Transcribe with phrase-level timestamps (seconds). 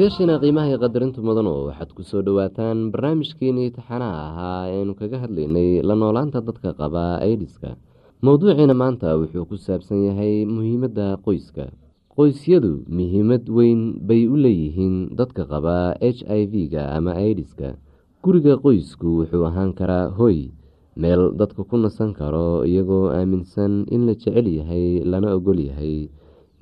[0.00, 5.20] dhegeystayaashiina qiimaha iyo qadarinta mudan oo waxaad ku soo dhowaataan barnaamijkeenii taxanaha ahaa eanu kaga
[5.20, 7.76] hadlaynay la noolaanta dadka qaba aidiska
[8.24, 11.68] mowduuciina maanta wuxuu ku saabsan yahay muhiimadda qoyska.
[12.16, 17.76] Qoysyadu muhiimad weyn bay u leeyihiin dadka qaba h i v-ga ama idiska
[18.24, 20.48] guriga qoysku wuxuu ahaan karaa hoy
[20.96, 26.08] meel dadka ku nasan karo iyagoo aaminsan in la jecel yahay lana ogol yahay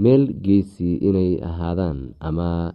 [0.03, 2.75] meel geesi inay ahaadaan ama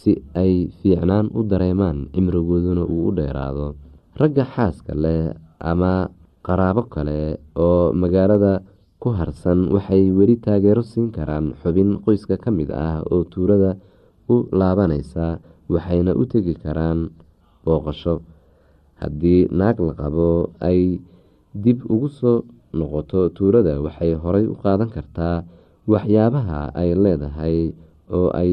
[0.00, 3.66] si ay fiicnaan u dareemaan cimrigooduna uu u dheeraado.
[4.20, 5.34] Ragga xaaska leh
[5.70, 5.92] ama
[6.46, 7.18] qaraabo kale
[7.66, 8.52] oo magaalada
[9.02, 13.70] ku harsan waxay weli taageero siin karaan xubin qoyska ka mid ah oo tuurada
[14.32, 15.26] u laabanaysa
[15.72, 16.98] waxayna u tegi karaan
[17.64, 18.14] booqasho.
[19.00, 20.28] Haddii naag la qabo
[20.68, 20.80] ay
[21.64, 22.38] dib ugu soo
[22.78, 25.36] noqoto tuulada waxay horay u qaadan kartaa
[25.92, 27.56] waxyaabaha ay leedahay
[28.16, 28.52] oo ay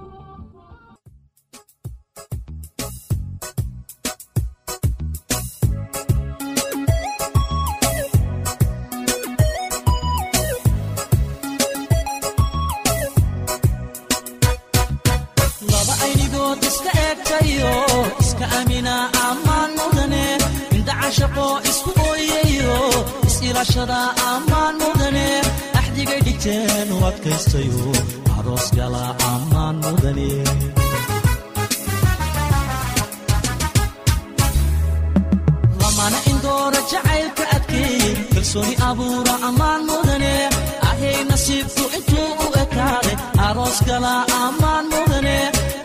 [44.45, 45.37] ammaan mudane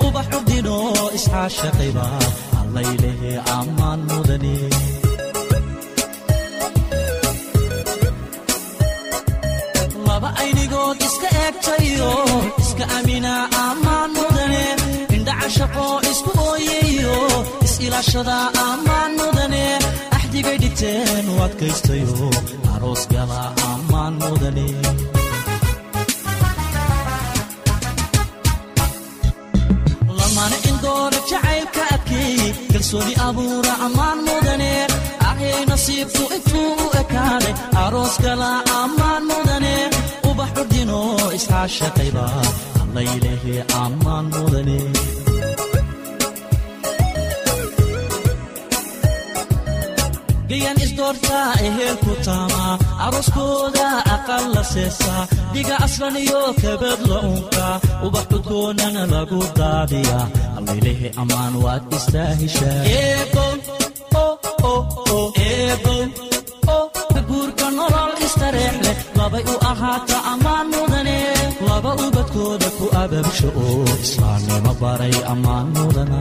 [0.07, 0.77] uba xubdino
[1.19, 2.07] isxaashaqayba
[2.61, 4.55] allaylehe ammaan mudane
[10.09, 12.11] laba aynigood iska eegtayo
[12.63, 14.65] iska aaminaa ammaan mudane
[15.17, 17.17] indhacashaqo isku ooyeyo
[17.67, 18.37] is-ilaashada
[18.69, 19.65] ammaan mudane
[20.17, 22.29] axdigay dhigteen u adkaystayo
[22.75, 24.67] aroos gala ammaan mudane
[30.87, 34.71] indoora jacaylka adkeeyey kalsooni abuura ammaan mudane
[35.29, 38.51] ahay nasiibku intuu u ekaaday aroos gala
[38.83, 39.75] ammaan mudane
[40.31, 41.01] ubax curdino
[41.39, 42.27] isxaashaqayba
[42.83, 44.79] allaylehe ammaan mudane
[50.51, 52.73] gayan isdoortaa ehelku taamaa
[53.07, 53.87] arooskooda
[54.17, 55.23] aqal la seesaa
[55.55, 57.75] dhiga aslan iyo kabad la unkaa
[58.07, 60.25] ubax cudkoonana lagu daadiyaa
[60.59, 62.81] allaylehe ammaan waad istaahishaa
[67.29, 71.19] guurka nolol istareex leh labay u ahaata ammaan mudane.
[71.69, 76.21] Laba ubadkooda ku ababsho oo islaamnimo baray ammaan mudana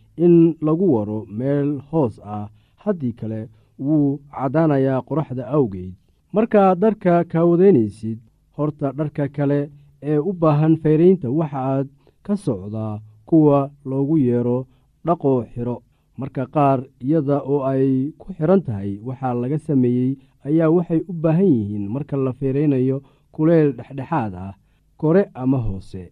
[0.17, 2.47] in lagu waro meel hoos ah.
[2.83, 5.93] Haddii kale wuu caddaanayaa qoraxda awgeed.
[6.33, 8.19] Markaad dharka kaawadaynaysid
[8.57, 9.69] horta dharka kale
[10.01, 11.87] ee u baahan fayraynta waxaaad
[12.23, 14.67] ka socdaa kuwa loogu yeero
[15.05, 15.77] dhaqoo xidho
[16.17, 20.15] marka qaar iyada oo ay ku xidhan tahay waxaa laga sameeyey
[20.47, 22.97] ayaa waxay u baahan yihiin marka la feeraynayo
[23.31, 24.53] kuleyl dhexdhexaad ah
[24.97, 26.11] kore ama hoose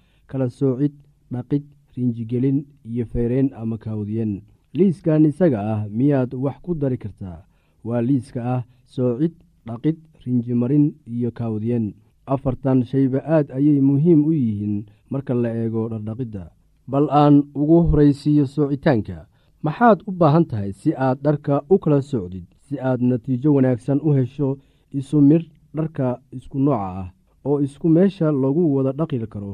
[0.31, 0.93] kala soocid
[1.33, 1.63] dhaqid
[1.95, 2.57] rinjigelin
[2.89, 4.33] iyo feyreyn ama kaawdiyen
[4.77, 7.39] liiskan isaga ah miyaad wax ku dari kartaa.
[7.87, 8.61] Waa liiska ah
[8.95, 9.33] soocid
[9.67, 11.85] dhaqid rinjimarin iyo kaawdiyen
[12.33, 14.75] afartan shayba aad ayay muhiim u yihiin
[15.11, 16.43] marka la eego dhardhaqidda.
[16.91, 19.17] Bal aan ugu horaysiiyo soocitaanka
[19.65, 24.09] maxaad u baahan tahay si aad dharka u kala socdid si aad natiijo wanaagsan u
[24.17, 24.49] hesho
[24.99, 27.07] isu midh dharka isku nooca ah
[27.47, 29.53] oo isku meesha lagu wada dhaqi karo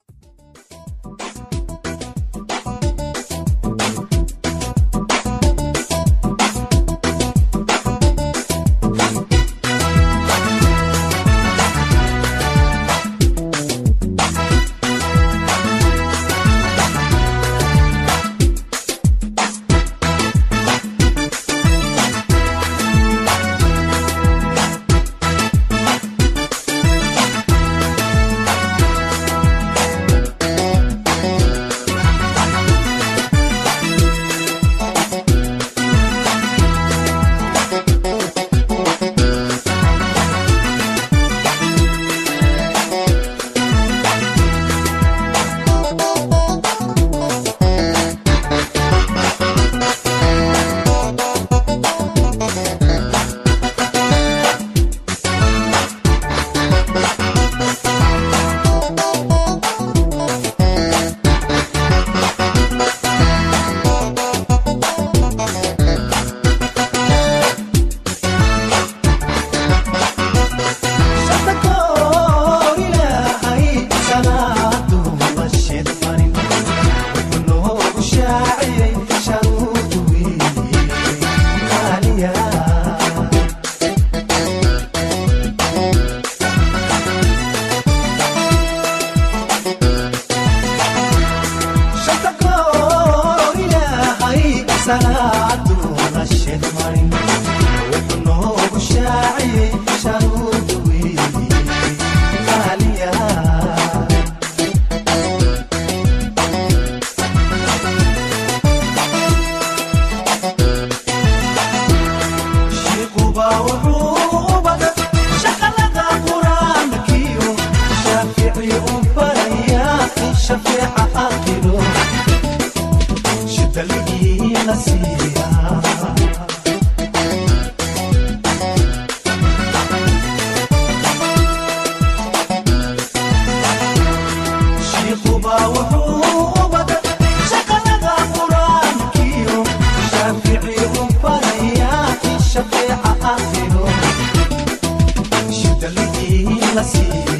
[146.71, 147.30] anna waxaa